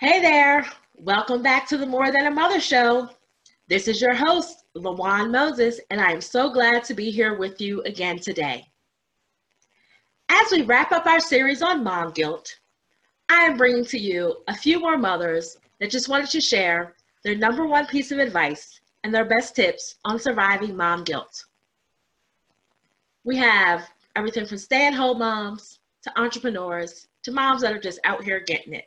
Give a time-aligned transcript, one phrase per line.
[0.00, 0.64] Hey there.
[0.94, 3.10] Welcome back to the More Than a Mother show.
[3.66, 7.60] This is your host, Lawan Moses, and I am so glad to be here with
[7.60, 8.64] you again today.
[10.28, 12.60] As we wrap up our series on mom guilt,
[13.28, 16.94] I am bringing to you a few more mothers that just wanted to share
[17.24, 21.44] their number one piece of advice and their best tips on surviving mom guilt.
[23.24, 27.98] We have everything from stay at home moms to entrepreneurs to moms that are just
[28.04, 28.84] out here getting it.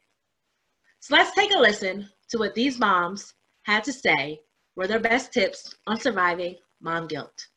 [1.03, 3.33] So let's take a listen to what these moms
[3.63, 4.39] had to say
[4.75, 7.47] were their best tips on surviving mom guilt.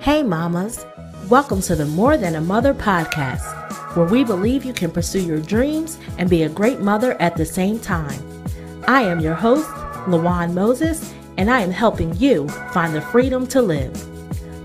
[0.00, 0.84] Hey, mamas.
[1.28, 5.40] Welcome to the More Than a Mother podcast, where we believe you can pursue your
[5.40, 8.20] dreams and be a great mother at the same time.
[8.88, 9.68] I am your host,
[10.08, 13.94] Lawan Moses, and I am helping you find the freedom to live.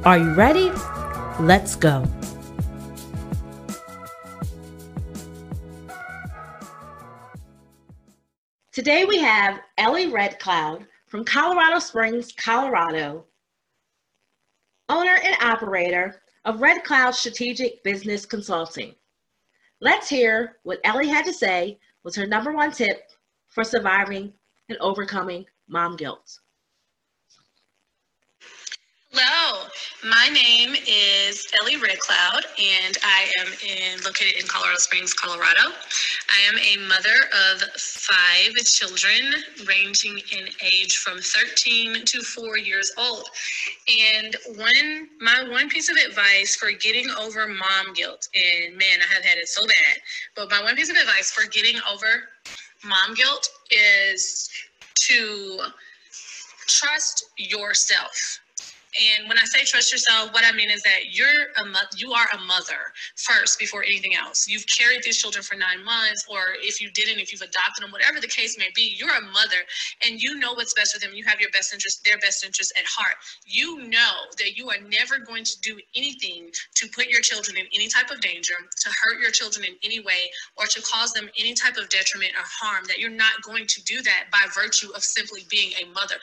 [0.08, 0.72] Are you ready?
[1.40, 2.06] Let's go.
[8.72, 13.26] Today we have Ellie Red Cloud from Colorado Springs, Colorado,
[14.90, 18.94] owner and operator of Red Cloud Strategic Business Consulting.
[19.82, 23.10] Let's hear what Ellie had to say was her number one tip
[23.50, 24.34] for surviving
[24.70, 26.40] and overcoming mom guilt.
[29.16, 29.68] Hello,
[30.04, 35.70] my name is Ellie Redcloud, and I am in, located in Colorado Springs, Colorado.
[36.30, 37.14] I am a mother
[37.52, 39.36] of five children,
[39.68, 43.30] ranging in age from 13 to four years old.
[43.88, 49.14] And one, my one piece of advice for getting over mom guilt, and man, I
[49.14, 49.98] have had it so bad.
[50.36, 52.30] But my one piece of advice for getting over
[52.84, 54.50] mom guilt is
[55.10, 55.60] to
[56.66, 58.40] trust yourself
[58.94, 62.14] and when I say trust yourself, what I mean is that you're a mo- you
[62.14, 64.48] are a mother first before anything else.
[64.48, 67.92] You've carried these children for nine months, or if you didn't, if you've adopted them,
[67.92, 69.66] whatever the case may be, you're a mother
[70.06, 71.16] and you know what's best for them.
[71.16, 73.16] You have your best interest, their best interest at heart.
[73.46, 77.66] You know that you are never going to do anything to put your children in
[77.74, 81.30] any type of danger, to hurt your children in any way, or to cause them
[81.38, 82.86] any type of detriment or harm.
[82.88, 86.16] That you're not going to do that by virtue of simply being a mother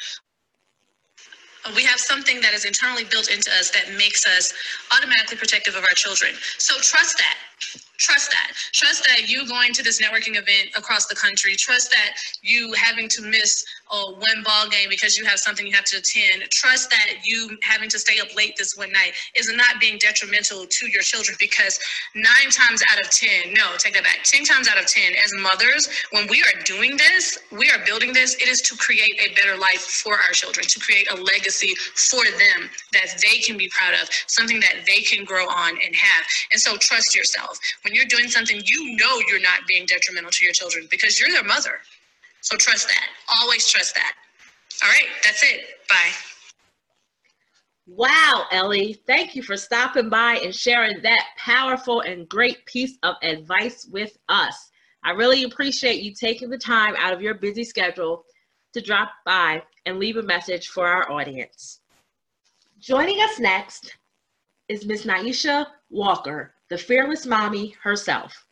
[1.77, 4.53] we have something that is internally built into us that makes us
[4.97, 6.33] automatically protective of our children.
[6.59, 7.37] So trust that.
[7.99, 8.53] Trust that.
[8.73, 11.55] Trust that you going to this networking event across the country.
[11.55, 13.63] Trust that you having to miss
[13.93, 16.49] a one ball game because you have something you have to attend.
[16.51, 20.65] Trust that you having to stay up late this one night is not being detrimental
[20.65, 21.79] to your children because
[22.15, 24.25] nine times out of 10, no, take that back.
[24.25, 28.15] 10 times out of 10, as mothers, when we are doing this, we are building
[28.15, 31.50] this, it is to create a better life for our children, to create a legacy
[31.51, 35.95] for them that they can be proud of, something that they can grow on and
[35.95, 36.25] have.
[36.53, 37.59] And so trust yourself.
[37.85, 41.31] When you're doing something, you know you're not being detrimental to your children because you're
[41.31, 41.79] their mother.
[42.43, 43.07] So trust that.
[43.41, 44.13] Always trust that.
[44.83, 45.61] All right, that's it.
[45.89, 46.11] Bye.
[47.87, 53.17] Wow, Ellie, thank you for stopping by and sharing that powerful and great piece of
[53.23, 54.71] advice with us.
[55.03, 58.25] I really appreciate you taking the time out of your busy schedule
[58.73, 61.81] to drop by and leave a message for our audience.
[62.79, 63.97] Joining us next
[64.69, 68.47] is Miss Naisha Walker, the fearless mommy herself.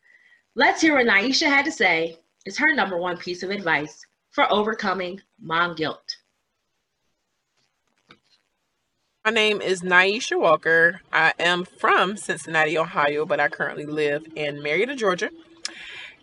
[0.55, 4.51] Let's hear what Naisha had to say is her number one piece of advice for
[4.53, 6.17] overcoming mom guilt.
[9.25, 11.03] My name is Naisha Walker.
[11.13, 15.31] I am from Cincinnati, Ohio, but I currently live in Marietta, Georgia.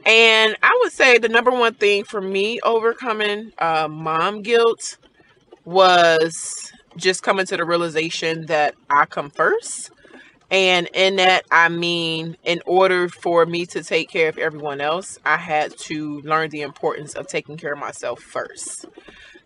[0.06, 4.98] And I would say the number one thing for me overcoming uh, mom guilt
[5.66, 9.92] was just coming to the realization that I come first.
[10.52, 15.20] And in that, I mean, in order for me to take care of everyone else,
[15.26, 18.86] I had to learn the importance of taking care of myself first.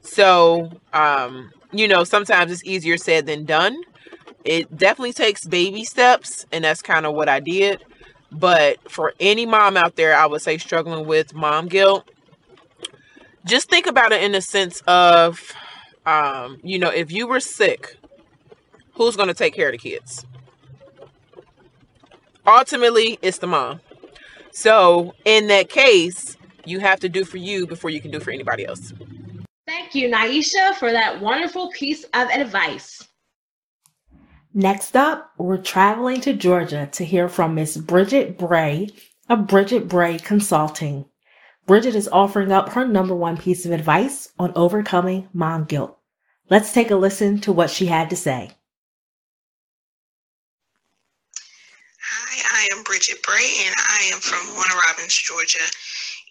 [0.02, 3.78] So, um, you know, sometimes it's easier said than done.
[4.46, 7.84] It definitely takes baby steps, and that's kind of what I did.
[8.32, 12.10] But for any mom out there, I would say struggling with mom guilt,
[13.46, 15.54] just think about it in the sense of,
[16.06, 17.98] um, you know, if you were sick,
[18.94, 20.26] who's going to take care of the kids?
[22.46, 23.82] Ultimately, it's the mom.
[24.52, 26.36] So, in that case,
[26.66, 28.94] you have to do for you before you can do for anybody else.
[29.68, 33.08] Thank you, Naisha, for that wonderful piece of advice.
[34.60, 38.90] Next up, we're traveling to Georgia to hear from Miss Bridget Bray
[39.30, 41.06] of Bridget Bray Consulting.
[41.66, 45.98] Bridget is offering up her number one piece of advice on overcoming mom guilt.
[46.50, 48.52] Let's take a listen to what she had to say.
[52.04, 55.64] Hi, I am Bridget Bray, and I am from Warner Robins, Georgia.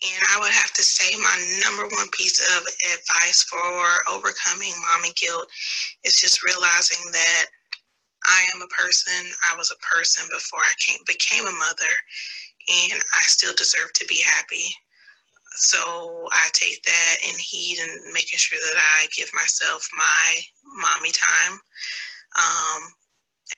[0.04, 5.14] And I would have to say my number one piece of advice for overcoming mommy
[5.16, 5.48] guilt
[6.04, 7.46] is just realizing that
[8.28, 9.32] I am a person.
[9.50, 11.94] I was a person before I came became a mother,
[12.92, 14.66] and I still deserve to be happy.
[15.56, 20.36] So I take that in heed and making sure that I give myself my
[20.76, 21.58] mommy time.
[22.36, 22.82] Um,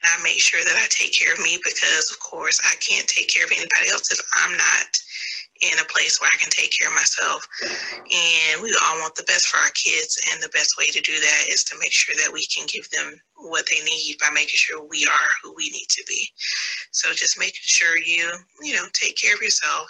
[0.03, 3.09] and I make sure that I take care of me because, of course, I can't
[3.09, 4.99] take care of anybody else if I'm not
[5.61, 7.47] in a place where I can take care of myself.
[7.62, 11.12] And we all want the best for our kids, and the best way to do
[11.12, 14.57] that is to make sure that we can give them what they need by making
[14.57, 16.29] sure we are who we need to be.
[16.93, 19.89] So just making sure you, you know, take care of yourself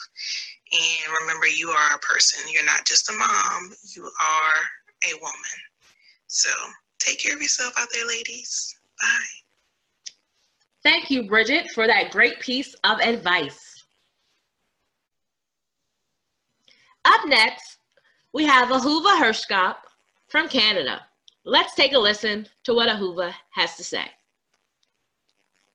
[0.73, 2.45] and remember you are a person.
[2.53, 5.59] You're not just a mom, you are a woman.
[6.27, 6.51] So
[6.99, 8.77] take care of yourself out there, ladies.
[9.01, 9.41] Bye.
[10.83, 13.70] Thank you, Bridget, for that great piece of advice.
[17.05, 17.79] Up next,
[18.33, 19.77] we have Ahuva Hershkop
[20.29, 21.01] from Canada.
[21.45, 24.05] Let's take a listen to what Ahuva has to say.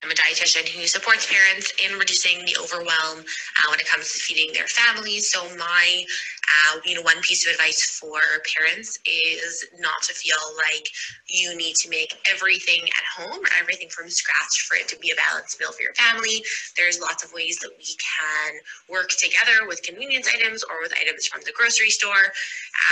[0.04, 4.20] I'm a dietitian who supports parents in reducing the overwhelm uh, when it comes to
[4.20, 5.32] feeding their families.
[5.32, 6.04] So my,
[6.46, 8.20] uh, you know, one piece of advice for
[8.58, 10.88] parents is not to feel like
[11.28, 15.12] you need to make everything at home or everything from scratch for it to be
[15.12, 16.44] a balanced meal for your family.
[16.78, 18.60] There's lots of ways that we can
[18.90, 22.32] work together with convenience items or with items from the grocery store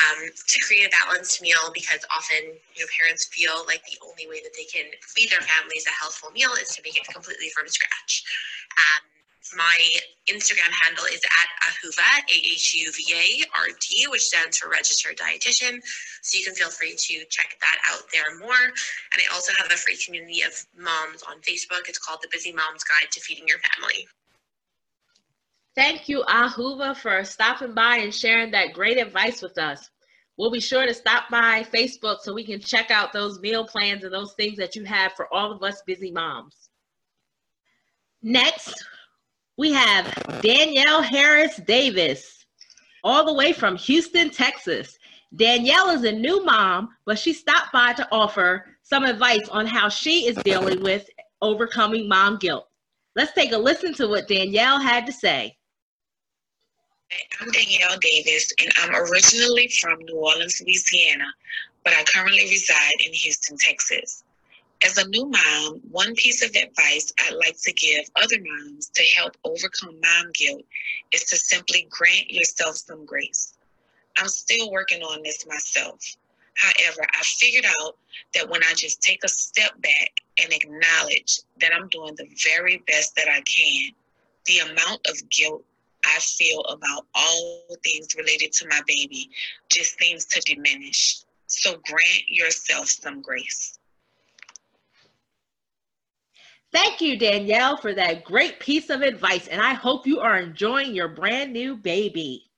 [0.02, 4.28] um, to create a balanced meal because often you know parents feel like the only
[4.28, 7.50] way that they can feed their families a healthful meal is to make it completely
[7.50, 8.24] from scratch.
[8.78, 9.23] Um,
[9.56, 9.78] my
[10.30, 15.82] Instagram handle is at Ahuva, A-H-U-V-A-R-D, which stands for Registered Dietitian.
[16.22, 18.64] So you can feel free to check that out there more.
[18.64, 21.90] And I also have a free community of moms on Facebook.
[21.90, 24.08] It's called the Busy Mom's Guide to Feeding Your Family.
[25.76, 29.90] Thank you, Ahuva, for stopping by and sharing that great advice with us.
[30.38, 34.04] We'll be sure to stop by Facebook so we can check out those meal plans
[34.04, 36.70] and those things that you have for all of us busy moms.
[38.22, 38.86] Next,
[39.58, 42.46] we have Danielle Harris Davis,
[43.04, 44.98] all the way from Houston, Texas.
[45.36, 49.90] Danielle is a new mom, but she stopped by to offer some advice on how
[49.90, 51.10] she is dealing with
[51.42, 52.68] overcoming mom guilt.
[53.16, 55.56] Let's take a listen to what Danielle had to say.
[57.40, 61.26] I'm Danielle Davis, and I'm originally from New Orleans, Louisiana,
[61.84, 64.24] but I currently reside in Houston, Texas.
[64.86, 69.04] As a new mom, one piece of advice I'd like to give other moms to
[69.16, 70.64] help overcome mom guilt
[71.14, 73.54] is to simply grant yourself some grace.
[74.18, 76.18] I'm still working on this myself.
[76.56, 77.98] However, I figured out
[78.34, 82.84] that when I just take a step back and acknowledge that I'm doing the very
[82.86, 83.92] best that I can,
[84.46, 85.64] the amount of guilt
[86.06, 89.30] I feel about all things related to my baby
[89.70, 91.22] just seems to diminish.
[91.48, 93.80] So grant yourself some grace.
[96.74, 100.96] Thank you, Danielle, for that great piece of advice, and I hope you are enjoying
[100.96, 102.50] your brand new baby.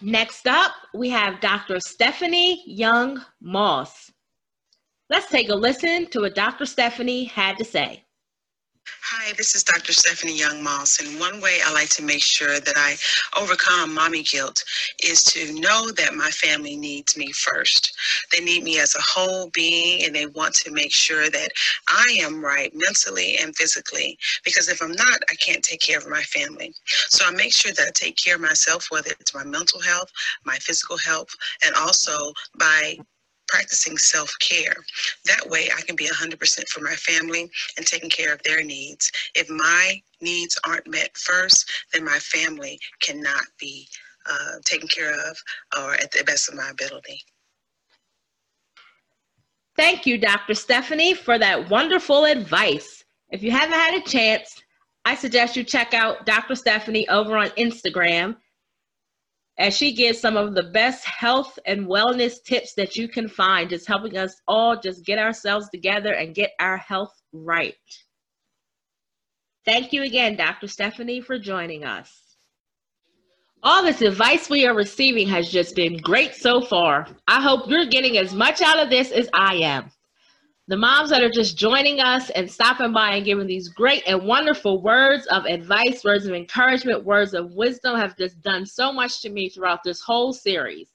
[0.00, 1.78] Next up, we have Dr.
[1.78, 4.10] Stephanie Young Moss.
[5.08, 6.66] Let's take a listen to what Dr.
[6.66, 8.04] Stephanie had to say.
[9.14, 9.92] Hi, this is Dr.
[9.92, 12.96] Stephanie Young Moss, and one way I like to make sure that I
[13.38, 14.64] overcome mommy guilt
[15.04, 17.94] is to know that my family needs me first.
[18.32, 21.50] They need me as a whole being, and they want to make sure that
[21.88, 26.08] I am right mentally and physically, because if I'm not, I can't take care of
[26.08, 26.72] my family.
[27.08, 30.10] So I make sure that I take care of myself, whether it's my mental health,
[30.44, 31.28] my physical health,
[31.64, 32.96] and also by
[33.52, 34.74] practicing self care.
[35.26, 39.12] That way, I can be 100% for my family and taking care of their needs.
[39.34, 43.86] If my needs aren't met first, then my family cannot be
[44.28, 45.36] uh, taken care of
[45.78, 47.20] or at the best of my ability.
[49.76, 50.54] Thank you, Dr.
[50.54, 53.04] Stephanie, for that wonderful advice.
[53.30, 54.62] If you haven't had a chance,
[55.04, 56.54] I suggest you check out Dr.
[56.54, 58.36] Stephanie over on Instagram
[59.58, 63.70] as she gives some of the best health and wellness tips that you can find,
[63.70, 67.74] just helping us all just get ourselves together and get our health right.
[69.64, 70.66] Thank you again, Dr.
[70.68, 72.10] Stephanie, for joining us.
[73.62, 77.06] All this advice we are receiving has just been great so far.
[77.28, 79.92] I hope you're getting as much out of this as I am
[80.68, 84.24] the moms that are just joining us and stopping by and giving these great and
[84.24, 89.20] wonderful words of advice, words of encouragement, words of wisdom have just done so much
[89.22, 90.88] to me throughout this whole series.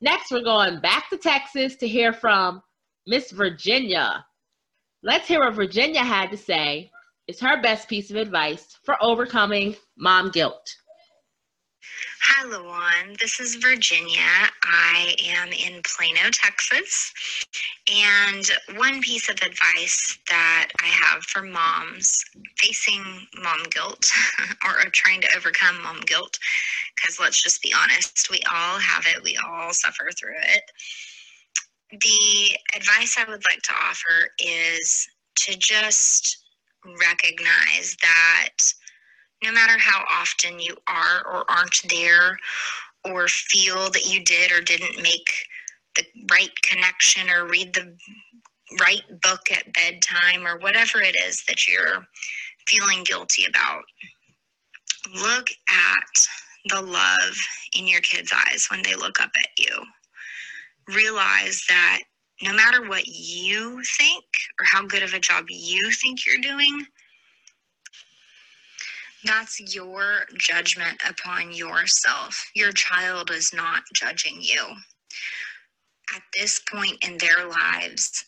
[0.00, 2.60] Next, we're going back to Texas to hear from
[3.06, 4.24] Miss Virginia.
[5.02, 6.90] Let's hear what Virginia had to say
[7.28, 10.74] is her best piece of advice for overcoming mom guilt.
[12.20, 13.16] Hi, Lawan.
[13.20, 14.18] This is Virginia.
[14.64, 17.12] I am in Plano, Texas.
[17.88, 22.24] And one piece of advice that I have for moms
[22.56, 23.04] facing
[23.40, 24.10] mom guilt
[24.64, 26.38] or trying to overcome mom guilt,
[26.96, 30.64] because let's just be honest, we all have it, we all suffer through it.
[31.92, 36.38] The advice I would like to offer is to just
[36.84, 38.74] recognize that
[39.42, 42.38] no matter how often you are or aren't there
[43.04, 45.30] or feel that you did or didn't make
[45.96, 47.96] the right connection or read the
[48.80, 52.06] right book at bedtime or whatever it is that you're
[52.66, 53.82] feeling guilty about,
[55.14, 56.28] look at
[56.66, 57.36] the love
[57.74, 59.82] in your kids' eyes when they look up at you.
[60.94, 62.00] Realize that
[62.42, 64.24] no matter what you think
[64.60, 66.86] or how good of a job you think you're doing,
[69.24, 72.44] that's your judgment upon yourself.
[72.54, 74.64] Your child is not judging you.
[76.14, 78.24] At this point in their lives,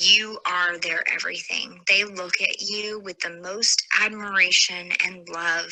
[0.00, 1.80] you are their everything.
[1.86, 5.70] They look at you with the most admiration and love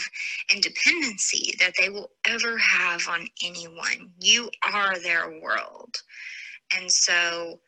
[0.53, 4.13] and dependency that they will ever have on anyone.
[4.21, 5.97] You are their world.
[6.77, 7.59] And so,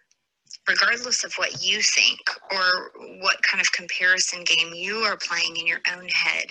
[0.68, 2.20] regardless of what you think
[2.50, 6.46] or what kind of comparison game you are playing in your own head,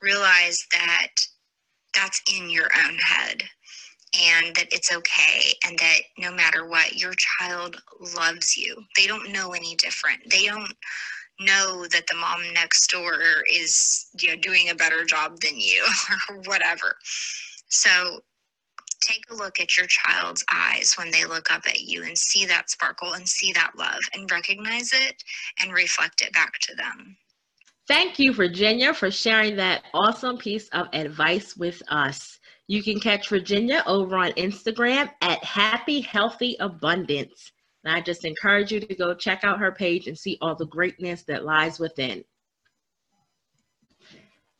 [0.00, 1.08] realize that
[1.94, 3.42] that's in your own head
[4.20, 7.76] and that it's okay and that no matter what your child
[8.16, 8.76] loves you.
[8.96, 10.20] They don't know any different.
[10.30, 10.74] They don't
[11.40, 13.18] know that the mom next door
[13.52, 15.84] is you know doing a better job than you
[16.28, 16.96] or whatever.
[17.68, 18.20] So
[19.02, 22.46] take a look at your child's eyes when they look up at you and see
[22.46, 25.22] that sparkle and see that love and recognize it
[25.60, 27.16] and reflect it back to them.
[27.88, 32.38] Thank you, Virginia, for sharing that awesome piece of advice with us.
[32.68, 37.52] You can catch Virginia over on Instagram at Happy Healthy Abundance.
[37.84, 40.66] And I just encourage you to go check out her page and see all the
[40.66, 42.24] greatness that lies within.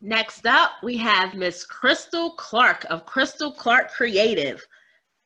[0.04, 4.60] Next up, we have Miss Crystal Clark of Crystal Clark Creative.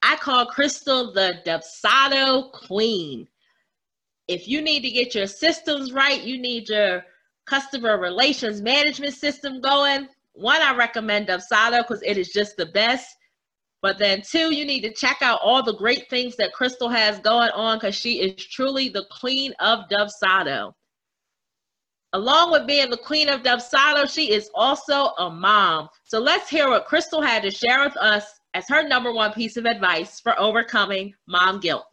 [0.03, 3.27] I call Crystal the Dubsado Queen.
[4.29, 7.03] If you need to get your systems right, you need your
[7.47, 10.09] customer relations management system going.
[10.35, 13.17] One, I recommend Dubsado because it is just the best.
[13.81, 17.19] But then two, you need to check out all the great things that Crystal has
[17.21, 20.75] going on because she is truly the queen of Dubsado.
[22.17, 25.91] Along with being the queen of Dubsado, she is also a mom.
[26.05, 29.59] So let's hear what Crystal had to share with us as her number one piece
[29.59, 31.85] of advice for overcoming mom guilt.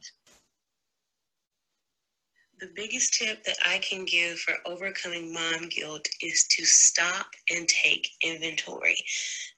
[2.63, 7.67] The biggest tip that I can give for overcoming mom guilt is to stop and
[7.67, 8.95] take inventory.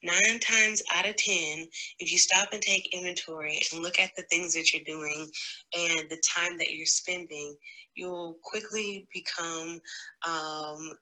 [0.02, 1.68] Nine times out of 10,
[2.00, 5.30] if you stop and take inventory and look at the things that you're doing
[5.78, 7.56] and the time that you're spending,
[7.94, 9.80] you'll quickly become,
[10.28, 10.94] um,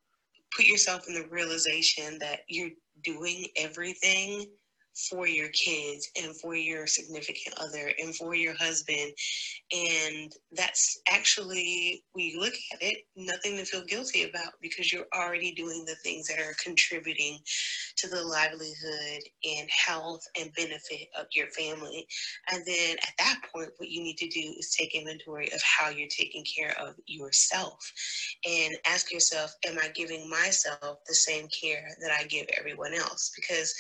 [0.53, 4.45] put yourself in the realization that you're doing everything
[5.10, 9.12] for your kids and for your significant other and for your husband.
[9.72, 15.08] And that's actually, when you look at it, nothing to feel guilty about because you're
[15.15, 17.39] already doing the things that are contributing
[17.97, 22.07] to the livelihood and health and benefit of your family.
[22.51, 25.89] And then at that point, what you need to do is take inventory of how
[25.89, 27.91] you're taking care of yourself
[28.47, 33.31] and ask yourself, Am I giving myself the same care that I give everyone else?
[33.35, 33.73] Because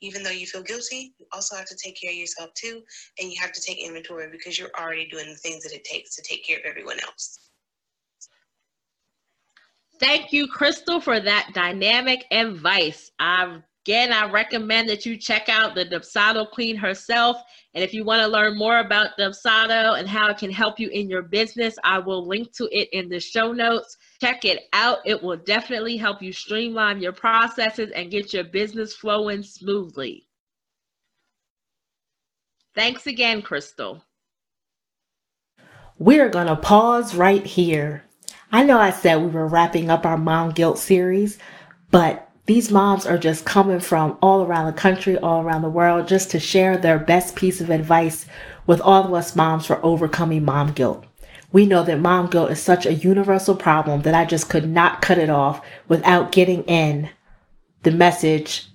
[0.00, 2.82] even though you feel guilty, you also have to take care of yourself too.
[3.20, 6.16] And you have to take inventory because you're already doing the things that it takes
[6.16, 7.49] to take care of everyone else.
[10.00, 13.10] Thank you, Crystal, for that dynamic advice.
[13.18, 17.36] I, again, I recommend that you check out the Dubsado Queen herself.
[17.74, 20.88] And if you want to learn more about Dubsado and how it can help you
[20.88, 23.98] in your business, I will link to it in the show notes.
[24.22, 24.98] Check it out.
[25.04, 30.26] It will definitely help you streamline your processes and get your business flowing smoothly.
[32.74, 34.02] Thanks again, Crystal.
[35.98, 38.04] We're going to pause right here.
[38.52, 41.38] I know I said we were wrapping up our mom guilt series,
[41.90, 46.08] but these moms are just coming from all around the country, all around the world,
[46.08, 48.26] just to share their best piece of advice
[48.66, 51.04] with all of us moms for overcoming mom guilt.
[51.52, 55.00] We know that mom guilt is such a universal problem that I just could not
[55.00, 57.10] cut it off without getting in
[57.84, 58.66] the message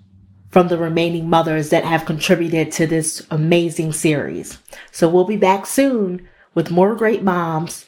[0.52, 4.58] from the remaining mothers that have contributed to this amazing series.
[4.92, 7.86] So we'll be back soon with more great moms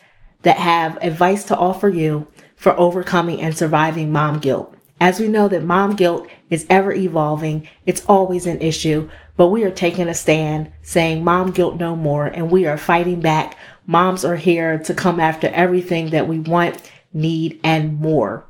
[0.47, 2.25] that have advice to offer you.
[2.55, 4.73] for overcoming and surviving mom guilt.
[4.99, 9.65] As we know that mom guilt is ever evolving, it's always an issue, but we
[9.65, 13.57] are taking a stand saying mom guilt no more and we are fighting back.
[13.85, 16.81] Moms are here to come after everything that we want,
[17.13, 18.47] need, and more.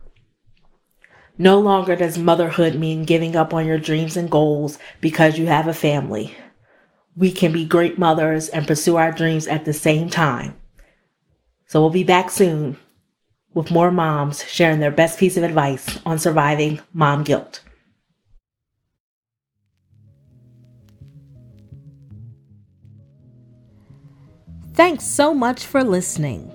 [1.40, 5.68] No longer does motherhood mean giving up on your dreams and goals because you have
[5.68, 6.34] a family.
[7.16, 10.56] We can be great mothers and pursue our dreams at the same time.
[11.68, 12.78] So we'll be back soon
[13.54, 17.62] with more moms sharing their best piece of advice on surviving mom guilt.
[24.74, 26.52] Thanks so much for listening.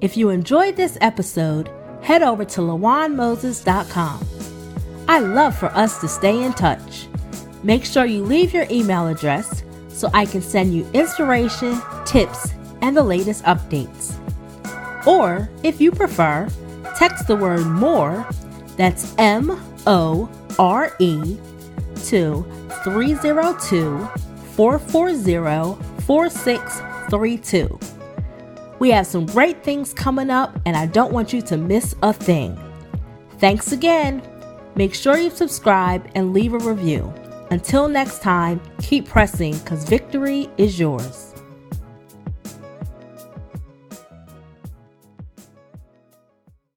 [0.00, 1.68] If you enjoyed this episode,
[2.02, 4.26] head over to lawanmoses.com.
[5.08, 7.08] I love for us to stay in touch.
[7.64, 12.96] Make sure you leave your email address so I can send you inspiration, tips, and
[12.96, 14.07] the latest updates.
[15.08, 16.46] Or, if you prefer,
[16.94, 18.28] text the word more,
[18.76, 21.38] that's M O R E,
[22.04, 22.44] to
[22.84, 24.06] 302
[24.54, 27.80] 440 4632.
[28.80, 32.12] We have some great things coming up, and I don't want you to miss a
[32.12, 32.60] thing.
[33.38, 34.22] Thanks again.
[34.76, 37.10] Make sure you subscribe and leave a review.
[37.50, 41.34] Until next time, keep pressing because victory is yours.